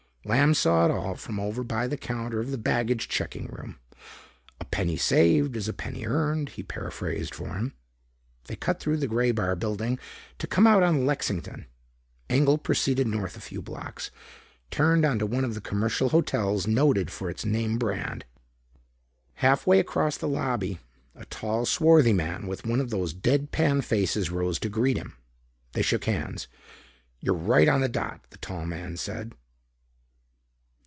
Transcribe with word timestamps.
Lamb 0.23 0.53
saw 0.53 0.85
it 0.85 0.91
all 0.91 1.15
from 1.15 1.39
over 1.39 1.63
by 1.63 1.87
the 1.87 1.97
counter 1.97 2.39
of 2.39 2.51
the 2.51 2.57
baggage 2.59 3.07
checking 3.07 3.47
room. 3.47 3.79
"'A 4.59 4.65
penny 4.65 4.95
saved 4.95 5.55
is 5.57 5.67
a 5.67 5.73
penny 5.73 6.05
earned,'" 6.05 6.49
he 6.49 6.61
paraphrased 6.61 7.33
for 7.33 7.55
him. 7.55 7.73
They 8.45 8.55
cut 8.55 8.79
through 8.79 8.97
the 8.97 9.07
Graybar 9.07 9.55
Building 9.57 9.97
to 10.37 10.45
come 10.45 10.67
out 10.67 10.83
on 10.83 11.07
Lexington. 11.07 11.65
Engel 12.29 12.59
proceeded 12.59 13.07
north 13.07 13.35
a 13.35 13.39
few 13.39 13.63
blocks, 13.63 14.11
turned 14.69 15.05
into 15.05 15.25
one 15.25 15.43
of 15.43 15.55
the 15.55 15.59
commercial 15.59 16.09
hotels 16.09 16.67
noted 16.67 17.09
for 17.11 17.27
its 17.27 17.43
name 17.43 17.79
band. 17.79 18.23
Halfway 19.33 19.79
across 19.79 20.17
the 20.17 20.27
lobby, 20.27 20.77
a 21.15 21.25
tall 21.25 21.65
swarthy 21.65 22.13
man 22.13 22.45
with 22.45 22.63
one 22.63 22.79
of 22.79 22.91
those 22.91 23.15
deadpan 23.15 23.83
faces 23.83 24.29
rose 24.29 24.59
to 24.59 24.69
greet 24.69 24.97
him. 24.97 25.17
They 25.73 25.81
shook 25.81 26.05
hands. 26.05 26.47
"You're 27.21 27.33
right 27.33 27.67
on 27.67 27.81
the 27.81 27.89
dot," 27.89 28.23
the 28.29 28.37
tall 28.37 28.67
man 28.67 28.97
said. 28.97 29.33